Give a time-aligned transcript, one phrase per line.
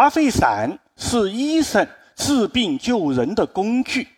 [0.00, 1.86] 麻沸散是医生
[2.16, 4.08] 治病救人的工具，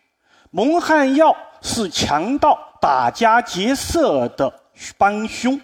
[0.52, 4.60] 蒙汗药是强盗打家劫舍的
[4.96, 5.60] 帮凶。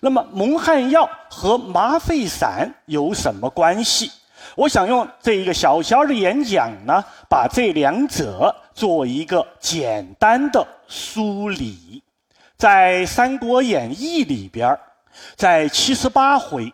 [0.00, 4.12] 那么蒙汗药和麻沸散有什么关系？
[4.54, 12.02] 我想用这一个小小的演讲呢，把这两者做一个简单的梳理。
[12.58, 14.78] 在《三国演义》里边
[15.36, 16.70] 在七十八回，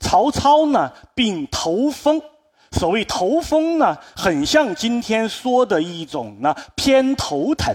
[0.00, 2.20] 曹操呢病头风。
[2.72, 7.74] 所谓头风呢，很像今天说的一种呢偏头疼，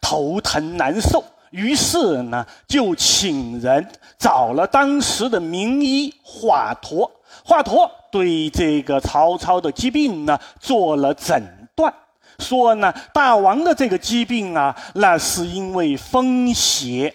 [0.00, 1.22] 头疼难受。
[1.50, 3.88] 于是呢，就请人
[4.18, 7.10] 找了当时的名医华佗。
[7.44, 11.92] 华佗对这个曹操的疾病呢做了诊断，
[12.38, 17.12] 说呢，大王的这个疾病啊，那是因为风邪，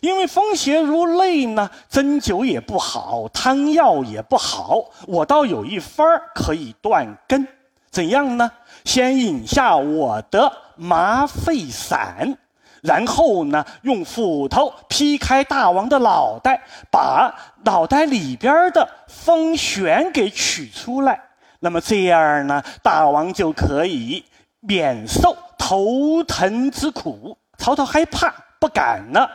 [0.00, 7.46] 因为风邪如泪呢，针灸也不好，汤药也不好，我倒有一方可以断根，
[7.90, 8.50] 怎样呢？
[8.84, 12.36] 先饮下我的麻沸散。
[12.82, 17.30] 然后呢，用斧头劈开大王的脑袋，把
[17.64, 21.20] 脑袋里边的风旋给取出来。
[21.58, 24.24] 那么这样呢，大王就可以
[24.60, 27.36] 免受头疼之苦。
[27.58, 29.28] 曹操害怕，不敢呢。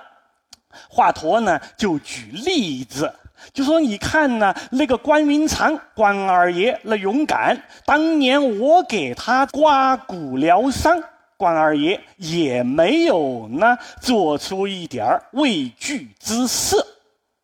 [0.89, 3.13] 华佗呢，就举例子，
[3.53, 11.01] 就说：“你看呢，那个关云长，关二爷那勇敢，当年我给他刮骨疗伤。”
[11.37, 16.87] 关二爷也没有呢，做出一点儿畏惧之色。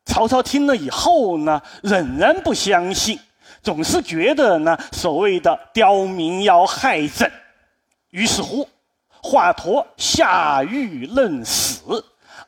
[0.05, 3.19] 曹操听了以后呢，仍然不相信，
[3.61, 7.29] 总是觉得呢，所谓的刁民要害朕。
[8.11, 8.67] 于是乎，
[9.21, 12.01] 华佗下狱论死，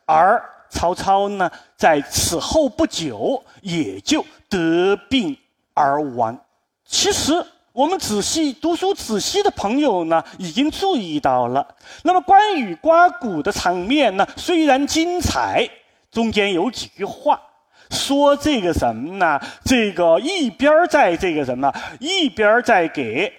[0.05, 0.41] 而
[0.73, 5.37] 曹操呢，在此后不久也就得病
[5.73, 6.37] 而亡。
[6.85, 7.45] 其实。
[7.73, 11.67] 我们仔细读书仔细的朋友呢，已经注意到了。
[12.03, 15.67] 那么关羽刮骨的场面呢，虽然精彩，
[16.11, 17.41] 中间有几句话
[17.89, 19.41] 说这个什么呢？
[19.65, 23.33] 这个一边在这个什么，一边在给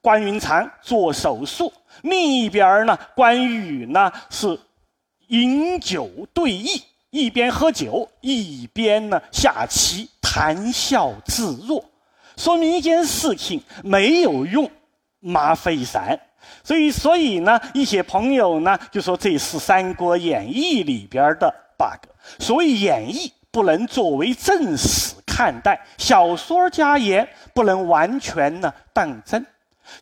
[0.00, 1.70] 关云长做手术，
[2.04, 4.58] 另一边呢，关羽呢是
[5.28, 11.84] 饮酒对弈，一边喝酒，一边呢下棋，谈笑自若。
[12.36, 14.70] 说明一件事情，没有用
[15.20, 16.20] 麻沸散，
[16.62, 22.08] 所以，所以呢，一些朋友呢就说这是《三国演义》里边的 bug。
[22.38, 29.44] 所谓演义不能作为正史看待，小说家言不能完全呢当真。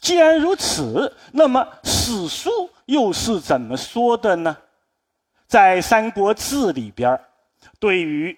[0.00, 2.50] 既然如此，那么史书
[2.86, 4.56] 又是怎么说的呢？
[5.54, 7.16] 在《三国志》里边，
[7.78, 8.36] 对于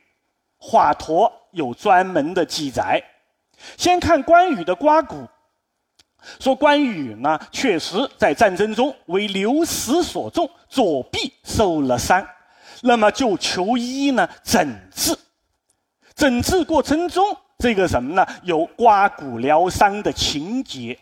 [0.59, 3.03] 华佗有专门的记载。
[3.79, 5.27] 先看关羽的刮骨，
[6.39, 12.23] 说关羽呢，确实在战争中为流矢所中，左臂受了伤，
[12.83, 15.17] 那么就求医呢诊治。
[16.15, 17.25] 诊治过程中，
[17.57, 18.27] 这个什么呢？
[18.43, 20.99] 有刮骨疗伤的情节。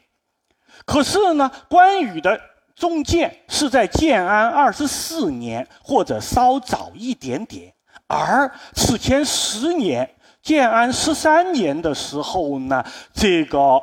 [0.84, 2.41] 可是呢，关羽的
[2.84, 7.72] 中箭是在建安二十四年，或者稍早一点点，
[8.06, 10.06] 而此前十年。
[10.42, 12.84] 建安十三年的时候呢，
[13.14, 13.80] 这个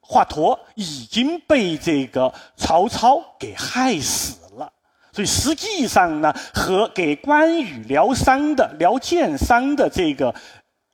[0.00, 4.72] 华佗已经被这个曹操给害死了。
[5.12, 10.32] 所以实际上呢，和给关羽疗伤的、疗箭伤的这个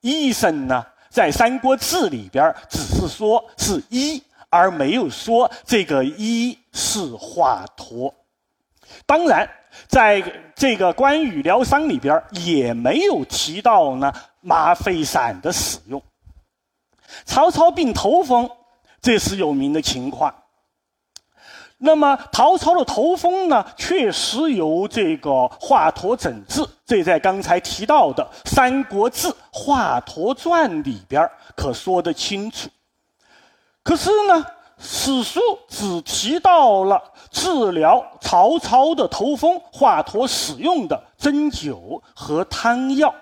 [0.01, 8.15] 医生呢，在《三国志》里边只是说是医，而没有说这个医是华佗。
[9.05, 9.51] 当然，
[9.89, 10.23] 在
[10.55, 14.13] 这个关羽疗伤里边也没有提到呢。
[14.41, 16.01] 麻沸散的使用，
[17.27, 18.49] 曹操病头风，
[19.03, 20.33] 这是有名的情况。
[21.77, 32.71] 那么曹操的头风呢，确实由这个华佗诊治，这在刚才提到的《三国志·华佗传》里边可说得清楚。
[33.83, 34.47] 可是呢，
[34.79, 43.15] 史书只提到了治疗曹操的头风，华佗使用的针灸和汤药。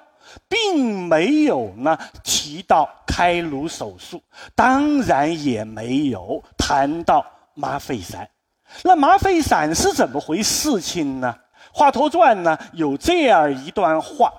[0.48, 4.20] 并没有呢提到开颅手术，
[4.54, 7.24] 当然也没有谈到
[7.54, 8.28] 麻沸散。
[8.82, 11.34] 那麻沸散是怎么回事情呢？
[11.72, 14.30] 《华佗传》呢有这样一段话，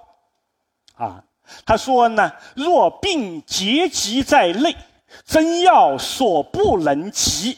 [0.95, 1.23] 啊，
[1.65, 4.75] 他说呢：若病结疾在内，
[5.25, 7.57] 真药所不能及。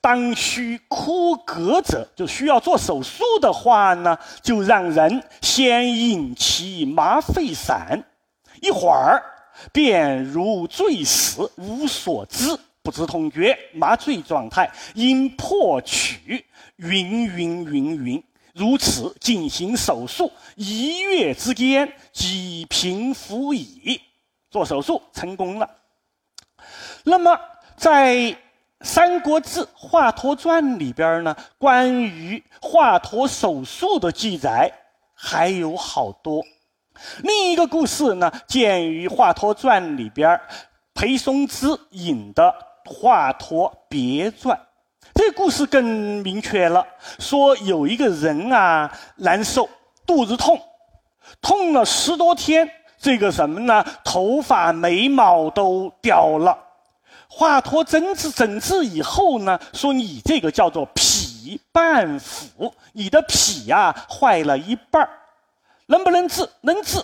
[0.00, 8.02] 当需枯格者，就需要做手术的话呢，就让人先饮其麻沸散，
[8.62, 9.22] 一会儿
[9.72, 16.46] 便如醉死，无所知，不知痛觉，麻醉状态，因破取，
[16.76, 18.24] 云云云云。
[18.54, 24.00] 如此进行手术，一月之间即平复矣。
[24.50, 25.68] 做手术成功了。
[27.04, 27.38] 那么，
[27.76, 28.14] 在
[28.82, 34.72] 《三国志·华佗传》里边呢，关于华佗手术的记载
[35.14, 36.42] 还有好多。
[37.22, 40.38] 另一个故事呢，见于《华佗传》里边，
[40.92, 42.54] 裴松之引的
[42.90, 44.56] 《华佗别传》。
[45.14, 45.84] 这故事更
[46.22, 46.86] 明确了，
[47.18, 49.68] 说有一个人啊，难受，
[50.06, 50.60] 肚子痛，
[51.40, 53.84] 痛了十多天，这个什么呢？
[54.04, 56.56] 头发、眉毛都掉了。
[57.40, 65.08] 华佗诊治诊治以后呢，说你这个叫做脾半腐，你的脾呀坏了一半
[65.86, 66.46] 能不能治？
[66.60, 67.02] 能治，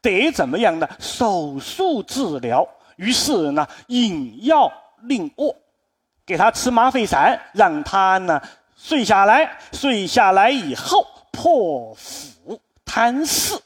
[0.00, 0.88] 得怎么样呢？
[0.98, 2.66] 手术治疗。
[2.96, 5.54] 于是呢，引药令卧。
[6.24, 8.40] 给他吃吗啡散，让他呢
[8.78, 9.58] 睡下来。
[9.72, 13.60] 睡下来以后破腹贪食，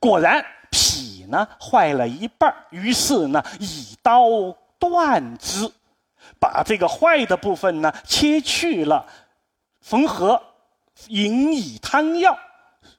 [0.00, 4.26] 果然脾呢坏了一半于是呢以刀
[4.78, 5.70] 断之，
[6.38, 9.06] 把这个坏的部分呢切去了，
[9.80, 10.40] 缝合，
[11.08, 12.38] 引以汤药，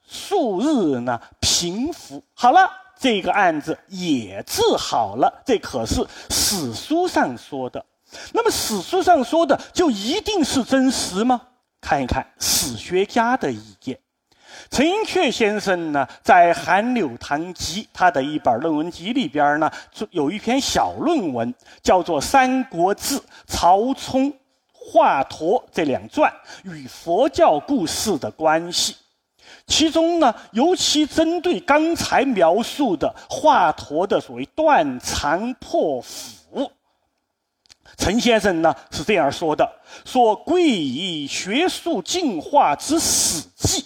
[0.06, 2.22] 数日呢平服。
[2.34, 5.42] 好了，这个案子也治好了。
[5.44, 7.84] 这可是史书上说的。
[8.32, 11.40] 那么史书上说的就一定是真实吗？
[11.80, 14.00] 看一看史学家的意见。
[14.70, 19.70] 陈寅恪先生呢，在《韩柳堂集》他的一本论文集里边呢，
[20.10, 23.16] 有一篇小论文，叫做《三国志·
[23.46, 24.32] 曹冲、
[24.72, 26.32] 华佗这两传
[26.64, 28.92] 与佛教故事的关系》，
[29.66, 36.70] 其中呢，尤其针对刚才描述的华佗的所谓断肠破腹。
[37.96, 39.68] 陈先生呢是这样说的
[40.04, 43.84] ：“说贵以学术进化之史记，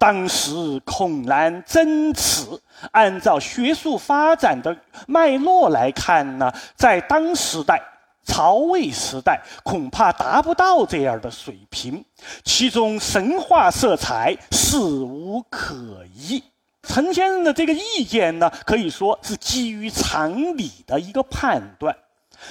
[0.00, 2.58] 当时恐难真此。
[2.92, 4.74] 按照学术发展的
[5.06, 7.78] 脉络来看呢，在当时代
[8.24, 12.02] 曹魏时代，恐怕达不到这样的水平。
[12.42, 16.42] 其中神话色彩事无可疑。”
[16.82, 21.94] 陈先生的这个意见呢，可以说是基于常理的一个判断。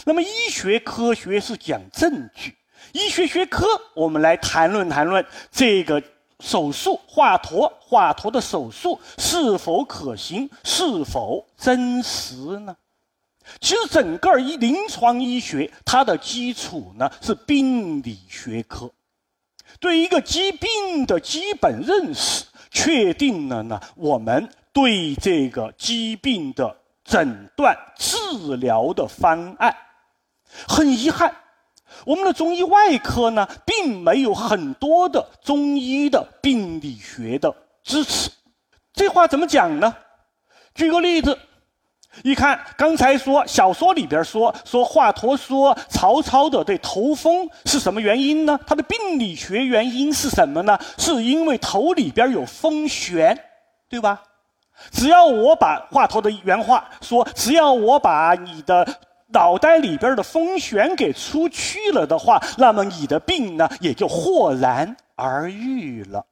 [0.05, 2.55] 那么，医学科学是讲证据。
[2.91, 6.01] 医学学科，我们来谈论谈论这个
[6.39, 12.75] 手术华佗，华佗的手术是否可行，是否真实呢？
[13.59, 18.91] 其实，整个医临床医学它的基础呢是病理学科，
[19.79, 26.75] 对一个疾病的基本认识，确定了呢我们对这个疾病的。
[27.05, 29.75] 诊断治疗的方案，
[30.67, 31.35] 很遗憾，
[32.05, 37.53] 我们的中医外科呢，并没有很多的中医的病理学的
[37.83, 38.29] 支持。
[38.93, 39.95] 这话怎么讲呢？
[40.75, 41.37] 举个例子，
[42.23, 48.59] 一看刚才说小说里边说说华佗说曹操的这头风是什么原因呢？
[48.65, 50.77] 他的病理学原因是什么呢？
[50.97, 53.37] 是因为头里边有风旋，
[53.89, 54.21] 对吧？
[54.91, 58.87] 只要我把华佗的原话说，只要我把你的
[59.31, 66.25] 脑袋里边的风旋给出去了的话，那么你的病呢也就豁然而愈了。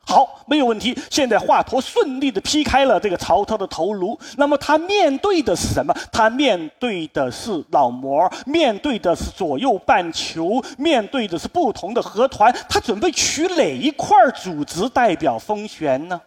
[0.00, 0.98] 好，没有问题。
[1.10, 5.94] 现在华佗顺利的劈开了这个曹操的头颅，那么他面对的是什么？
[6.10, 12.50] 他面对的是脑膜，面对的是左右半球，面对的是不同的核团。
[12.70, 16.18] 他准备取哪一块组织代表风旋呢？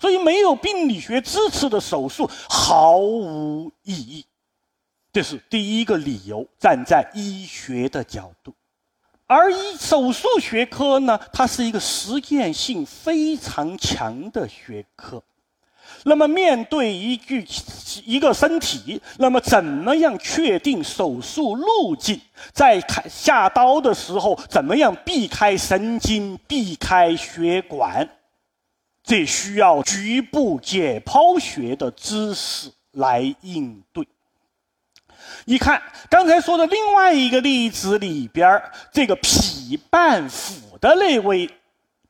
[0.00, 4.24] 所以，没有病理学支持的手术毫无意义，
[5.12, 6.46] 这是第一个理由。
[6.58, 8.54] 站在医学的角度，
[9.26, 15.22] 而医手术学科呢，它是一个实践性非常强的学科。
[16.04, 17.46] 那么，面对一具
[18.04, 22.20] 一个身体，那么怎么样确定手术路径？
[22.52, 28.06] 在开下刀的时候，怎么样避开神经、避开血管？
[29.02, 34.06] 这需要局部解剖学的知识来应对。
[35.48, 38.62] 你看刚才说的另外一个例子里边
[38.92, 41.48] 这个脾半腐的那位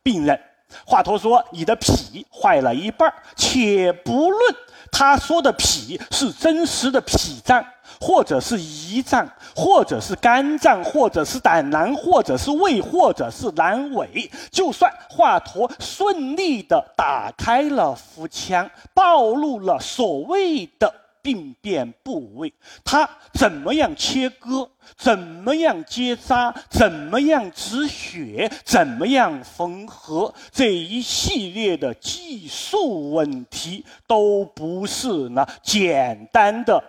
[0.03, 0.37] 病人，
[0.85, 4.55] 华佗说你的脾坏了一半且不论
[4.91, 7.65] 他说的脾是真实的脾脏。
[8.01, 14.31] 或者是胰脏，或者是肝脏，或者是胆囊，或者是胃，或者是阑尾。
[14.49, 36.83] 就算华佗顺利的打开了腹腔，暴露了所谓的病变部位，它怎么样切割，怎么样结扎，怎么样止血，怎么样缝合，这一系列的技术问题，都不是呢简单的。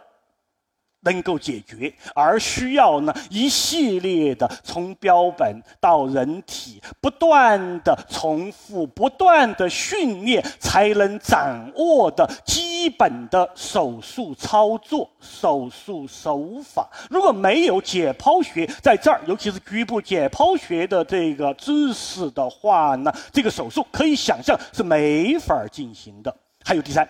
[1.02, 16.88] 能够解决，而需要呢一系列的从标本到人体不断的重复、不断的训练，才能掌握的基本的手术操作、手术手法。
[17.08, 26.34] 如果没有解剖学在这儿，尤其是局部解剖学的这个知识的话呢，这个手术可以想象是没法进行的。
[26.62, 27.08] 还有第三。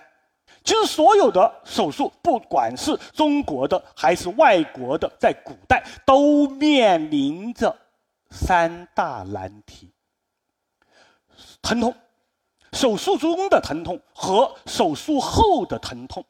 [0.62, 7.75] 其实，所有的手术，不管是中国的还是外国的，在古代都面临着
[8.31, 9.90] 三大难题：
[11.62, 11.95] 疼痛、
[12.73, 16.23] 手术中的疼痛和手术后的疼痛；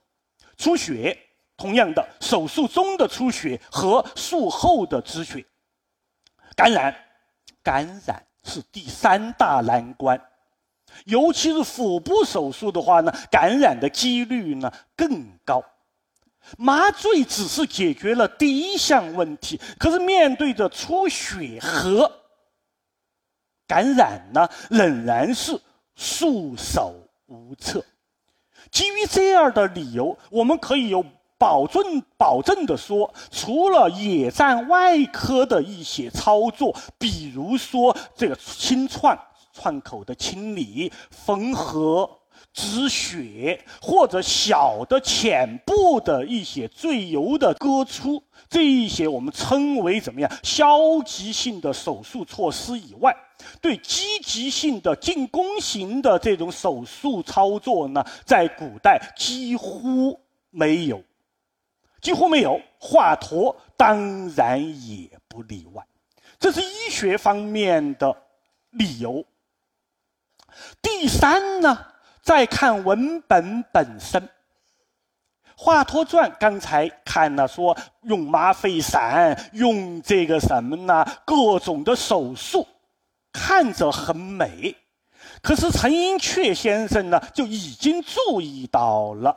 [0.57, 1.19] 出血，
[1.57, 5.45] 同样的，手术中的出血和术后的止血；
[6.55, 6.95] 感染，
[7.63, 10.19] 感染是第三大难关。
[11.07, 15.65] 尤其是腹部手术的话呢，感染的几率呢更高。
[16.59, 22.11] 麻醉只是解决了第一项问题，可是面对着出血和
[23.67, 25.61] 感染呢，仍然是
[25.95, 26.95] 束手
[27.27, 27.85] 无策。
[28.71, 31.05] 基于这样的理由，我们可以有
[31.39, 39.17] 保证、保证的说，除了野战外科的一些操作，比如说这个清创。
[39.61, 42.09] 创口的清理、缝合、
[42.51, 50.33] 止血，或者小的浅部的一些最油的割出，这一些我们称为怎么样？
[50.43, 53.15] 消极性的手术措施以外，
[53.61, 61.05] 对积极性的进攻型的这种手术操作呢，在古代几乎没有，
[62.01, 62.59] 几乎没有。
[62.79, 65.87] 华佗当然也不例外，
[66.39, 68.17] 这是医学方面的
[68.71, 69.23] 理由。
[70.83, 71.87] 第三呢，
[72.23, 74.21] 再看文本本身，
[75.57, 81.05] 《华佗传》刚才看了，说用麻沸散，用这个什么呢？
[81.25, 82.67] 各种的手术，
[83.33, 84.75] 看着很美。
[85.43, 89.31] 可是陈寅恪先生呢，就已经注意到了，《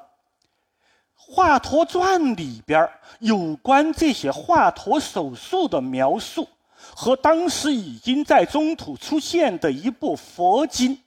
[1.16, 2.90] 华佗传》里边
[3.20, 6.48] 有关这些华佗手术的描述，
[6.96, 10.98] 和当时已经在中土出现的一部佛经。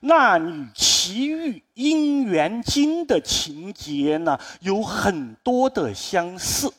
[0.00, 6.72] 那女奇遇姻缘经的情节呢，有很多的相似。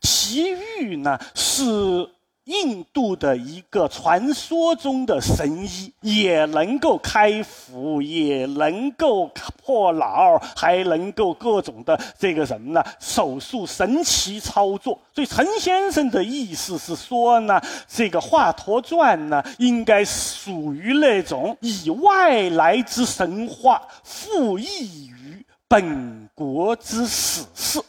[0.00, 2.08] 奇遇呢是。
[2.44, 9.30] 印度的一个传说中的神医，也能够开腹，也能够
[9.62, 12.82] 破脑，还能够各种的这个什么呢？
[12.98, 14.98] 手术神奇操作。
[15.14, 27.80] 所以陈先生的意思是说呢，这个《华佗传》呢，应该属于那种以外来之神话附议于本国之史事。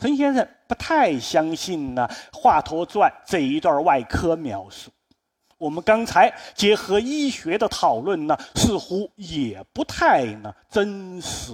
[0.00, 4.90] 陈先生不太相信呢，《华佗传》这一段外科描述。
[5.58, 11.52] 我们刚才结合医学的讨论呢，似乎也不太呢真实。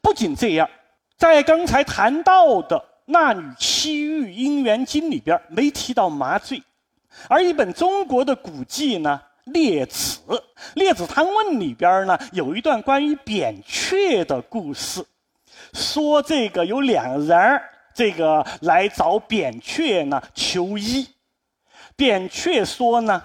[0.00, 0.66] 不仅这样，
[1.18, 6.62] 在刚才谈到的《那女七遇姻缘经》里边没提到麻醉，
[7.28, 9.20] 而一本中国的古籍呢，
[9.52, 10.18] 《列子》
[10.76, 15.04] 《列子汤问》里边呢，有一段关于扁鹊的故事。
[15.72, 17.62] 说这个有两人
[17.94, 21.08] 这个来找扁鹊呢求医，
[21.96, 23.22] 扁鹊说呢，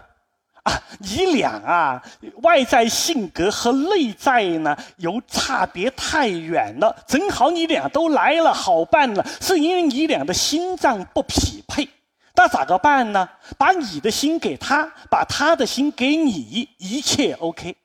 [0.63, 2.04] 啊，你俩啊，
[2.44, 11.88] 外在性格和内在呢有差别太远了，正好你俩都来了，好办了，是因为你俩的心脏不匹配，
[12.36, 13.30] 那咋个办呢？
[13.58, 17.75] 把你的心给他，把他的心给你，一切 OK。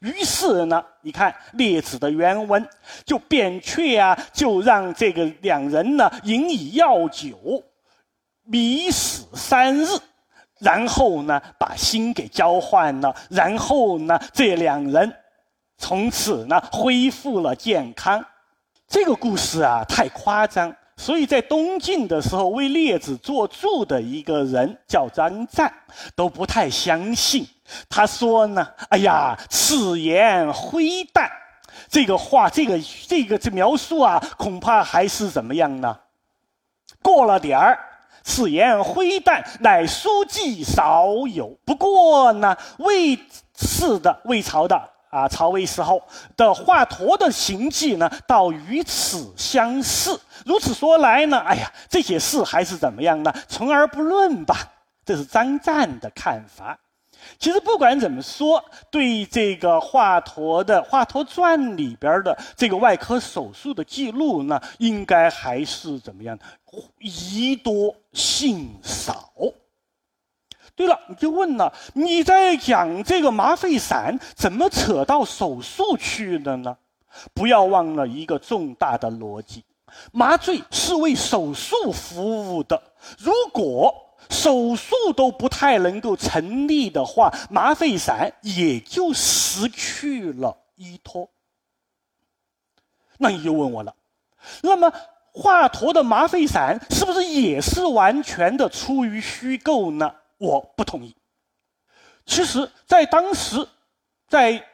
[0.00, 2.66] 于是呢，你看《列子》的原文，
[3.04, 7.62] 就扁鹊啊，就让这个两人呢饮以药酒，
[8.44, 9.88] 迷死三日，
[10.58, 15.14] 然后呢把心给交换了，然后呢这两人
[15.76, 18.24] 从此呢恢复了健康。
[18.88, 20.74] 这个故事啊太夸张。
[20.96, 25.72] 所以在东晋的时候，为列子作注的一个人叫张湛，
[26.14, 27.44] 都不太相信。
[27.88, 31.30] 他说呢：“哎呀，此言灰淡。
[31.88, 32.78] 这个话，这个
[33.08, 35.98] 这个这描述啊，恐怕还是怎么样呢？
[37.02, 37.78] 过了点儿，
[38.22, 41.48] 此言灰淡，乃书记少有。
[41.64, 43.18] 不过呢，魏
[43.56, 46.02] 氏的魏朝的。”啊曹魏时候
[46.36, 50.20] 的华佗的行迹呢，倒与此相似。
[50.44, 53.32] 如此说来呢，哎呀，这些事还是怎么样呢？
[53.46, 54.56] 从而不论吧。
[55.06, 56.76] 这是张湛的看法。
[57.38, 66.44] 其实不管怎么说，对这个华佗的《华佗传》里边的这个外科手术的记录呢，应该还是怎么样的？
[66.98, 69.32] 宜多信少。
[70.76, 76.76] 对了，你就问了，你在讲这个麻沸散，怎么扯到手术去的呢？
[77.32, 79.62] 不要忘了一个重大的逻辑：
[80.10, 82.82] 麻醉是为手术服务的。
[83.18, 83.94] 如果
[84.30, 91.30] 手术都不太能够成立的话，麻沸散也就失去了依托。
[93.18, 93.94] 那你就问我了，
[94.62, 94.92] 那么
[95.32, 100.14] 华佗的麻沸散是不是也是完全的出于虚构呢？
[100.38, 101.16] 我不同意。
[102.26, 103.68] 其实，在当时，
[104.28, 104.64] 在。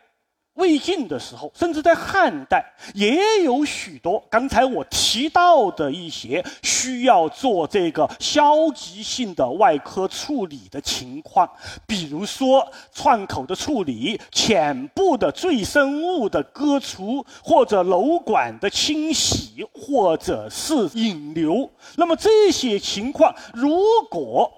[0.60, 2.62] 魏晋的时候，甚至在汉代，
[2.94, 11.48] 也有许多刚才我提到的一些需要做这个消极性的外科处理的情况，
[11.86, 21.68] 比如说创口的处理、浅部的赘生物的割除，或者瘘管的清洗，或者是引流。
[21.96, 24.52] 那么这些情况，如果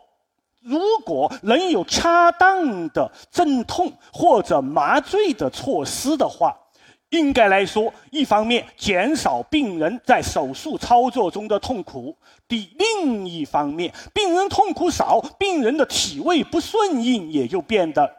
[0.65, 6.57] 如果能有恰当的镇痛或者麻醉的措施的话，
[7.11, 12.17] 应该来说，一方面减少病人在手术操作中的痛苦；
[12.49, 18.11] 第另一方面，病人痛苦少，病人的体位不顺应也就变得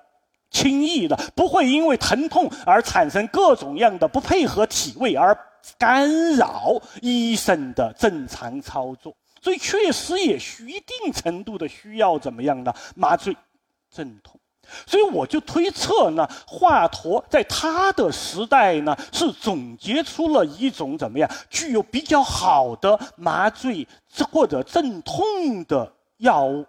[0.51, 5.35] 轻易了，不会因为疼痛而产生各种样的不配合体位而
[5.79, 9.15] 干扰医生的正常操作。
[9.43, 12.73] 所以确实也需一定程度的需要怎么样呢？
[12.95, 13.35] 麻醉、
[13.93, 14.39] 镇痛。
[14.87, 23.85] 所以我就推测呢，华佗在他的时代呢，是总结出了一种怎么样具有比较好的麻醉
[24.31, 25.21] 或者镇痛
[25.65, 26.65] 的药物，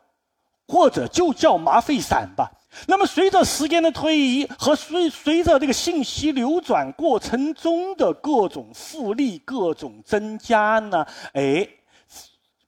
[0.67, 2.51] 或者就叫麻沸散吧。
[2.89, 11.69] 那么随着时间的推移和随随着这个信息流转过程中的各种复利、各种增加呢，哎。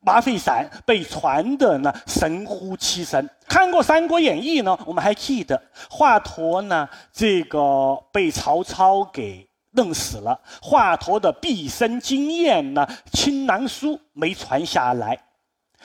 [0.06, 3.28] 麻沸散被传的呢神乎其神。
[3.48, 10.40] 看过《三国演义》呢，我们还记得华佗呢，这个被曹操给弄死了。
[10.62, 15.18] 华佗的毕生经验呢，青囊书没传下来，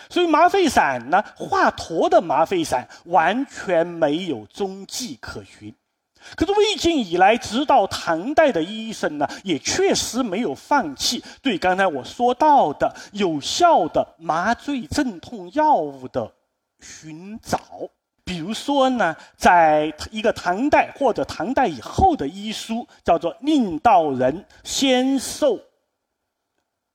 [0.08, 5.74] 所以麻沸散呢，华佗的麻沸散完全没有踪迹可寻。
[6.36, 16.32] 可是魏晋以来，直到唐代的医生呢，也确实没有放弃对刚才我说到的有效的麻醉镇痛药物的
[16.80, 17.60] 寻找。
[18.24, 25.60] 比如说呢，在一个唐代或者唐代以后的医书，叫做《令道人仙寿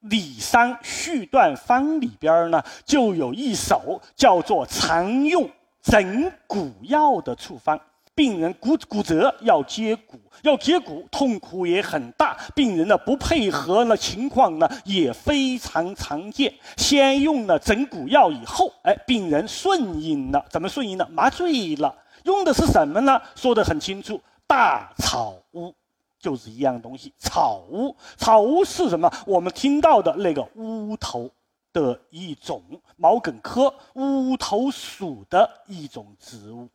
[0.01, 5.51] 李商续断方》里边呢，就有一首叫做“常用
[5.83, 7.79] 整骨药”的处方。
[8.16, 12.35] 病人骨骨折要接骨，要接骨，痛苦也很大。
[12.55, 16.52] 病人呢不配合呢，情况呢也非常常见。
[16.79, 21.07] 先用了整骨药以后，哎，病人顺应了，怎么顺应呢？
[21.12, 21.94] 麻醉了。
[22.24, 23.20] 用的是什么呢？
[23.35, 25.74] 说的很清楚，大草乌
[26.18, 27.12] 就是一样东西。
[27.18, 29.12] 草乌，草乌是什么？
[29.26, 31.31] 我们听到的那个乌头
[31.70, 32.62] 的一种
[32.96, 36.66] 毛茛科乌头属的一种植物。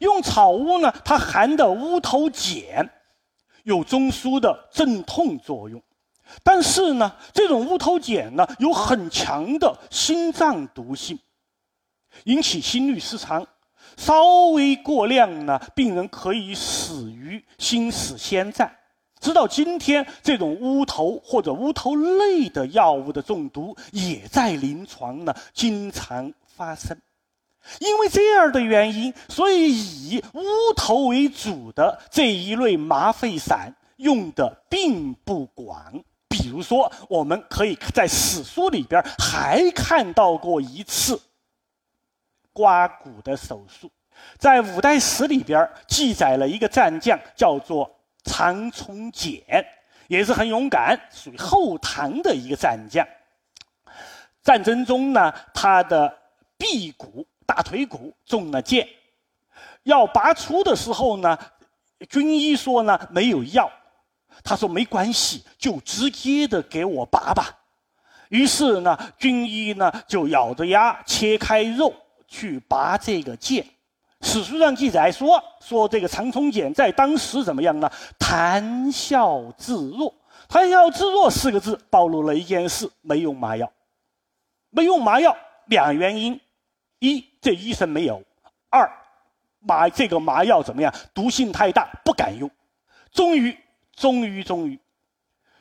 [0.00, 2.88] 用草乌呢，它含的乌头碱
[3.64, 5.82] 有中枢的镇痛作用，
[6.42, 11.18] 但是呢，这种乌头碱呢有很强的心脏毒性，
[12.24, 13.46] 引起心律失常，
[13.96, 18.74] 稍微过量呢，病人可以死于心室先战。
[19.20, 26.96] 直到今天，这种乌头或者乌头类的药物的中毒也在临床呢经常发生。
[27.80, 30.42] 因为这样的原因，所以以乌
[30.76, 36.02] 头为主的这一类麻沸散用的并不广。
[36.28, 41.20] 比如说，我们可以在史书里边还看到过一次
[42.52, 43.90] 刮骨的手术，
[44.38, 47.90] 在五代史里边记载了一个战将叫做
[48.24, 49.42] 常从简，
[50.06, 53.06] 也是很勇敢，属于后唐的一个战将。
[54.42, 56.16] 战争中呢，他的
[56.56, 57.26] 臂骨。
[57.48, 58.86] 大腿骨中了箭，
[59.84, 61.38] 要拔出的时候呢，
[62.10, 63.72] 军医说呢没有药，
[64.44, 67.58] 他说没关系，就直接的给我拔吧。
[68.28, 71.94] 于是呢，军医呢就咬着牙切开肉
[72.26, 73.66] 去拔这个箭，
[74.20, 77.90] 史书上记载说，说这个长从简在当时怎么样呢？
[78.18, 80.14] 谈笑自若。
[80.46, 83.72] 谈笑自若四个字暴露了一件事：没用麻药。
[84.68, 85.34] 没用麻药，
[85.66, 86.38] 两原因：
[86.98, 88.20] 一，这医生没有；
[88.70, 88.90] 二，
[89.60, 90.92] 麻这个麻药怎么样？
[91.14, 92.50] 毒性太大，不敢用。
[93.12, 93.56] 终于，
[93.94, 94.78] 终于，终于，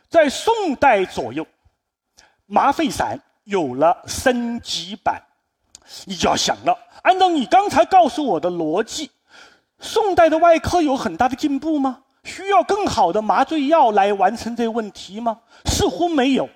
[0.10, 1.46] 在宋代左右，
[2.46, 5.22] 麻沸散有了升级版。
[6.06, 9.10] 你就要想了，按照你刚才告诉我的逻辑，
[9.80, 12.04] 宋代的外科有很大的进步吗？
[12.24, 15.40] 需要更好的麻醉药来完成这个问题吗？
[15.64, 16.50] 似乎没有。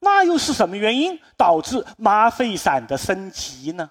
[0.00, 3.90] 那又是什么原因导致麻沸散的升级呢？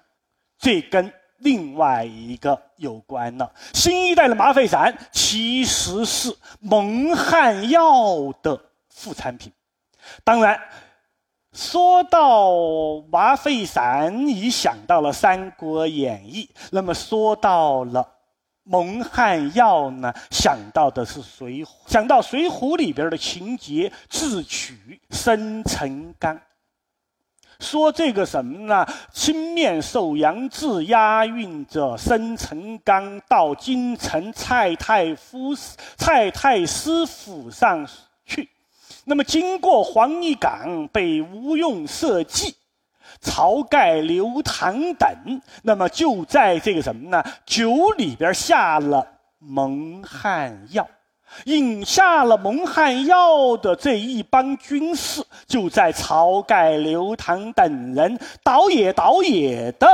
[0.58, 3.52] 这跟另外一个有关了。
[3.72, 9.52] 新一代的麻沸散其实是蒙汗药的副产品，
[10.24, 10.60] 当然。
[11.50, 12.52] 说到
[13.10, 18.06] 麻沸散，你想到了《三国演义》；那么说到了
[18.70, 21.64] 蒙汗药呢，想到的是《水浒》。
[21.86, 26.38] 想到《水浒》里边的情节，智取生辰纲，
[27.60, 28.86] 说这个什么呢？
[29.10, 35.54] 青面兽杨志押运着生辰纲到京城蔡太夫、
[35.96, 37.88] 蔡太师府上
[38.26, 38.50] 去。
[39.04, 42.54] 那么，经过黄泥岗，被吴用设计，
[43.22, 45.08] 晁盖、刘唐等，
[45.62, 47.22] 那么就在这个什么呢？
[47.44, 49.06] 酒里边下了
[49.38, 50.86] 蒙汗药，
[51.44, 59.86] 饮下了蒙汗药的这一帮军士，就在晁盖、刘唐等人倒也倒也的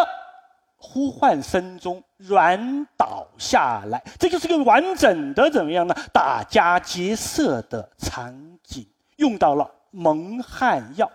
[0.77, 4.03] 呼唤声中软倒下来。
[4.19, 5.95] 这就是个完整的怎么样呢？
[6.13, 8.87] 打家劫舍的场景。
[9.17, 11.09] 用到了蒙汗药，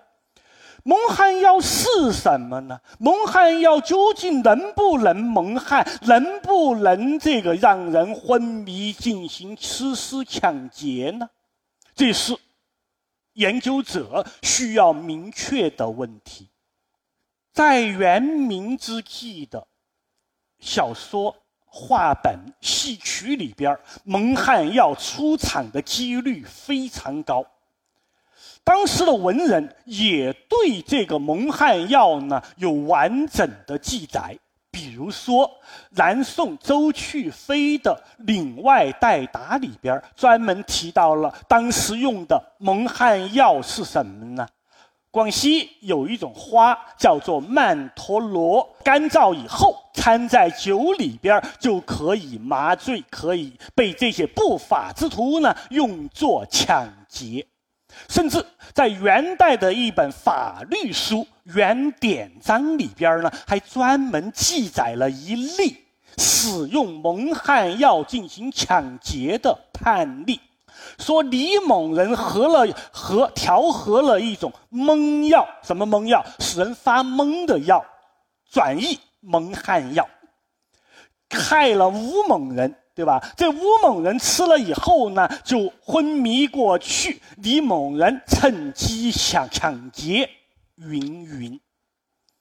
[0.90, 2.82] 蒙汗药是什么呢？
[2.98, 11.30] 蒙汗药究竟能不能蒙汗，能不能这个让人昏迷进行吃尸抢劫呢？
[11.94, 12.36] 这是
[13.34, 16.50] 研究者需要明确的问题。
[17.54, 19.68] 在元明之际的
[20.60, 21.36] 小说、
[21.68, 27.46] 话本、戏曲里边，蒙汗药出场的几率非常高。
[28.70, 34.38] 当时的文人也对这个蒙汗药呢有完整的记载，
[34.70, 35.50] 比如说
[35.96, 44.48] 南宋周去飞的《岭外代答》里边专门提到了当时用的蒙汗药是什么呢？
[45.10, 57.48] 广西有一种花叫做曼陀罗，干燥以后掺在酒里边就可以麻醉，可以被这些不法之徒呢用作抢劫。
[58.08, 61.18] 甚至在元代的一本法律书
[61.56, 65.78] 《元典章》里边呢，还专门记载了一例
[66.18, 70.40] 使用蒙汗药进行抢劫的判例，
[70.98, 76.24] 说李某人和了和调和了一种蒙药，什么蒙药？
[76.40, 77.84] 使人发蒙的药，
[78.52, 80.08] 转译蒙汗药，
[81.30, 82.76] 害了吴某人。
[83.00, 83.18] 对吧？
[83.38, 87.22] 这吴某人吃了以后呢，就昏迷过去。
[87.38, 90.30] 李某人趁机想抢劫，
[90.76, 91.58] 云云，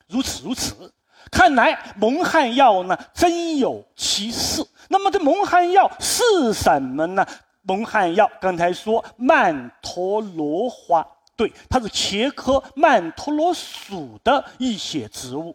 [0.08, 0.92] 如此如此。
[1.30, 4.66] 看来蒙汗药呢，真有其事。
[4.88, 7.24] 那么这蒙汗药是什么呢？
[7.62, 15.54] 蒙汗药刚才说曼陀罗花，对，它是茄科曼陀罗属的一些植物。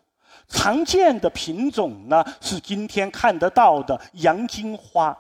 [0.54, 5.18] 常见的品种呢是今天看得到的洋金花、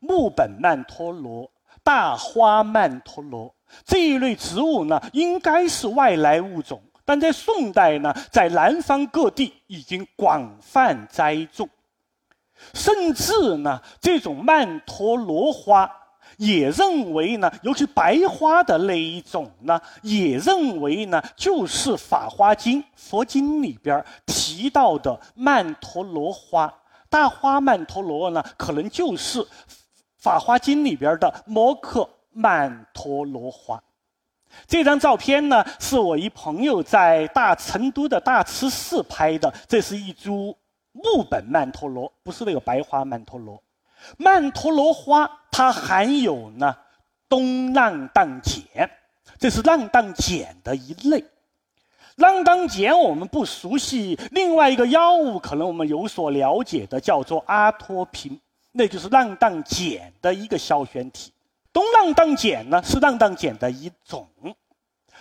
[0.00, 1.50] 木本曼陀罗、
[1.82, 3.52] 大花曼陀罗
[3.84, 11.68] 这一类植物呢，应该是外来物种，但在宋代呢，在南方各地已经广泛栽种，
[12.72, 15.90] 甚至呢，这种曼陀罗花。
[16.38, 26.72] 也认为呢，尤其白花的那一种呢，也认为呢，就是《法华经》佛经里边提到的曼陀罗花。
[27.10, 29.42] 大花曼陀罗呢，可能就是
[30.16, 33.82] 《法华经》里边的摩诃曼陀罗花。
[34.66, 40.56] 这张照片呢，是我一朋友在大成都的大慈寺拍的，这是一株
[40.92, 43.60] 木本曼陀罗，不是那个白花曼陀罗。
[44.16, 46.76] 曼陀罗花它含有呢
[47.28, 48.90] 东浪荡碱，
[49.38, 51.24] 这是浪荡碱的一类。
[52.16, 58.40] 浪荡碱我们不熟悉，另外一个药物可能我们有所了解的叫做阿托品，
[58.72, 61.32] 那就是浪荡碱的一个消旋体。
[61.72, 64.26] 东浪荡碱呢是浪荡碱的一种，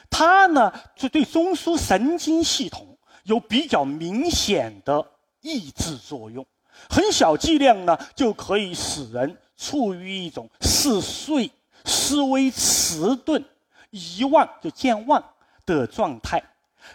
[0.09, 5.05] 它呢就对中枢神经系统有比较明显的
[5.41, 6.43] 抑制作用。
[6.89, 11.49] 很小剂量呢，就可以使人处于一种嗜睡、
[11.85, 13.43] 思维迟钝、
[13.89, 15.23] 遗忘就健忘
[15.65, 16.41] 的状态。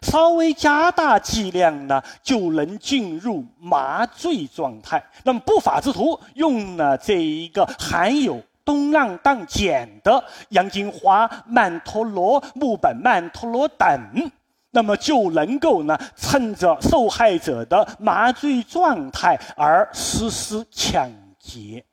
[0.01, 5.05] 稍微加大剂量呢，就能进入麻醉状态。
[5.23, 14.01] 那么不法之徒用了这一个含有东莨菪碱的洋金花、曼陀罗、木本曼陀罗等，
[14.73, 21.09] 那么就能够呢，趁着受害者的麻醉状态而实施抢
[21.39, 21.85] 劫。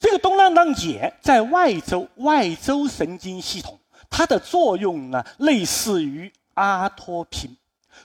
[0.00, 3.78] 这个东莨菪碱在外周外周神经系统，
[4.10, 6.32] 它的作用呢，类似于。
[6.56, 7.56] 阿托品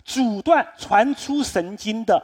[0.04, 2.20] 阻断传出神经的、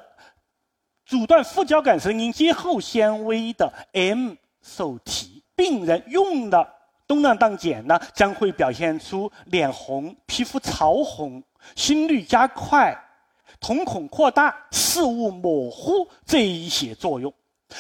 [1.06, 6.68] 阻断副交感神经接后纤维的 M 受体，病人用了
[7.06, 11.44] 东莨菪碱呢，将会表现出脸红、皮肤潮红、
[11.76, 12.96] 心率加快、
[13.60, 17.34] 瞳孔扩大、视物模糊这一些作用。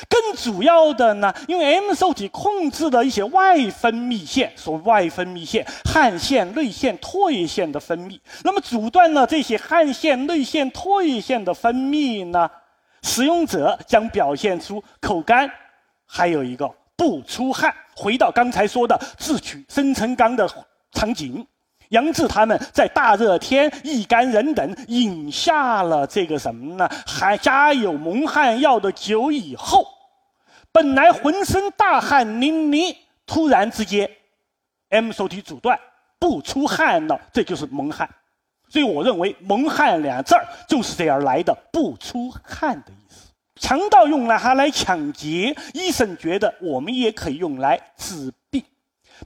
[0.10, 8.20] 更主要的呢，因为 M 受体控制的一些外分泌腺，所谓外分泌腺、汗腺、泪腺、唾液腺的分泌。
[8.44, 12.50] 那么阻断了这些汗腺、泪腺、唾液腺的分泌呢，
[13.04, 15.50] 使用者将表现出口干，
[16.06, 17.74] 还有一个不出汗。
[17.96, 20.50] 回到刚才说的自取生辰纲的
[20.92, 21.46] 场景。
[21.90, 26.90] 杨志他们在大热天一干人等饮下了这个什么呢？
[27.06, 29.86] 还加有蒙汗药的酒以后，
[30.72, 32.96] 本来浑身大汗淋漓，
[33.26, 34.10] 突然之间
[34.90, 35.80] ，M 受体阻断，
[36.20, 38.10] 不出汗了，这就是蒙汗。
[38.68, 43.30] 所以我认为“蒙汗”两字儿就是这样来的，不出汗的意思。
[43.62, 48.30] 强盗用了它来抢劫，医生觉得我们也可以用来治。《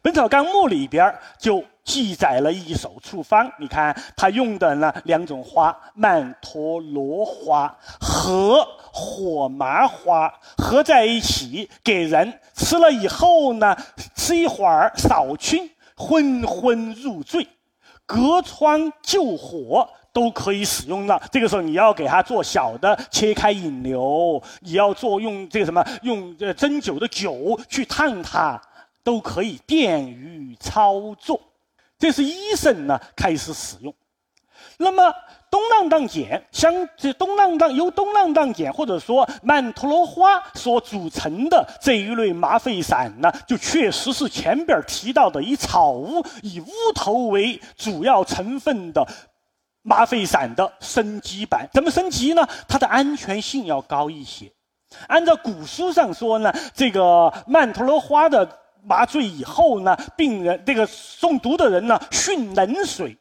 [0.02, 13.76] 本草纲目》里边就记载了一手处方，你看他用的呢两种花：曼陀罗花和火麻花合在一起，给人吃了以后呢，
[14.16, 17.46] 吃一会儿少熏，昏昏入醉，
[18.06, 21.22] 隔窗救火都可以使用了。
[21.32, 28.62] 这个时候你要给他做小的切开引流，你要做用这个什么用这针灸的灸去烫它。
[29.10, 31.42] 都可以便于操作，
[31.98, 33.92] 这是医生呢开始使用。
[34.78, 35.12] 那么
[35.50, 49.04] 东浪荡碱，相这东浪荡由东浪荡碱或者说曼陀罗花所组成的这一类麻沸散呢，就确实是前边提到的以草乌、以乌头为主要成分的
[49.82, 51.68] 麻沸散的升级版。
[51.74, 52.48] 怎么升级呢？
[52.68, 54.52] 它的安全性要高一些。
[55.08, 58.48] 按照古书上说呢，这个曼陀罗花的。
[58.84, 60.88] 麻醉以后呢，病人这个
[61.20, 63.18] 中毒的人呢，熏冷水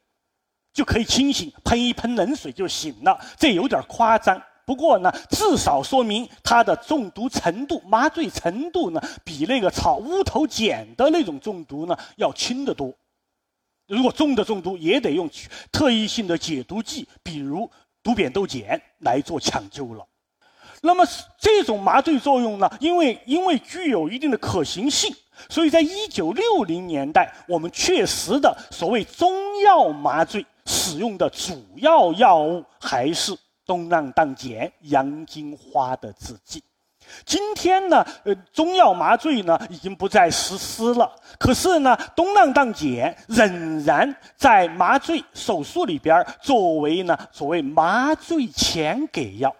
[0.72, 3.18] 就可以清醒，喷一喷冷水就醒了。
[3.36, 12.94] 这有点夸张，不过呢，至少说明他的中毒程度、麻醉程度呢，比那个炒乌头碱的那种中毒呢要轻得多。
[13.86, 15.28] 如果重的中毒，也得用
[15.72, 17.70] 特异性的解毒剂，比如
[18.02, 20.06] 毒扁豆碱来做抢救了。
[20.82, 21.04] 那么
[21.40, 25.12] 这种麻醉作用呢，因为因为具有一定的可行性。
[25.48, 36.62] 所以在一九六零年代，我们确实的所谓中药麻醉使用的主要药物还是东莨菪碱、洋金花的制剂。
[37.24, 49.54] 今天呢，呃，中药麻醉呢已经不再实施了，可是呢，东莨菪碱仍然在麻醉手术里边作为呢所谓麻醉前给药。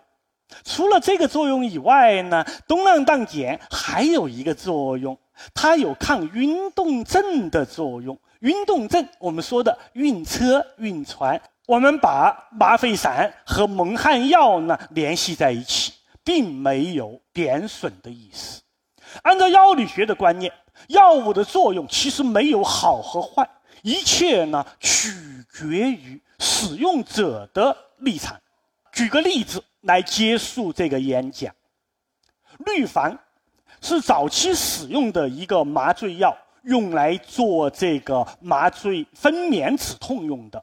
[0.65, 5.19] 除了这个作用以外呢，东莨菪碱还有一个作用。
[5.55, 8.19] 它有抗晕动症的作用。
[8.41, 15.93] 晕动症，我们说的晕车、晕船，我们把麻沸散和蒙汗药呢联系在一起，
[16.25, 18.63] 并没有贬损的意思。
[19.23, 20.53] 按照药理学的观念，
[20.89, 23.49] 药物的作用其实没有好和坏，
[23.83, 25.13] 一切呢取
[25.53, 28.37] 决于使用者的立场。
[28.93, 31.53] 举个例子来结束这个演讲：
[32.67, 33.19] 氯防。
[33.81, 40.61] 是早期使用的一个麻醉药，用来做这个麻醉分娩止痛用的。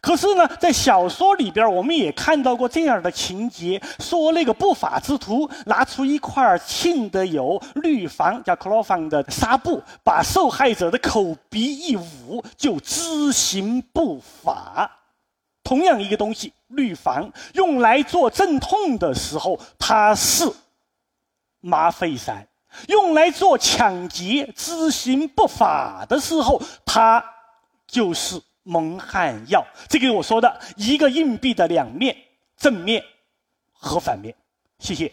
[0.00, 14.88] 可是呢，在小说里边，我们也看到过这样的情节：说那个不法之徒拿出一块浸的有氯防叫 chloroform 的纱布，把受害者的口鼻一捂，就执行不法。
[15.62, 20.52] 同样一个东西，氯防用来做镇痛的时候，它是。
[21.62, 22.48] 麻沸散
[22.88, 27.22] 用来做抢劫、执行不法的时候，它
[27.86, 29.62] 就是蒙汗药。
[29.86, 32.16] 这个我说的一个硬币的两面，
[32.56, 33.04] 正面
[33.72, 34.34] 和反面。
[34.78, 35.12] 谢谢。